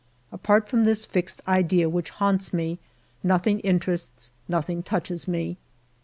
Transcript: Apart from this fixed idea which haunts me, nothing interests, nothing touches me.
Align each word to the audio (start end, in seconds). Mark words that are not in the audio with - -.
Apart 0.31 0.67
from 0.67 0.83
this 0.83 1.05
fixed 1.05 1.43
idea 1.47 1.87
which 1.87 2.09
haunts 2.09 2.51
me, 2.51 2.79
nothing 3.21 3.59
interests, 3.59 4.31
nothing 4.47 4.81
touches 4.81 5.27
me. 5.27 5.57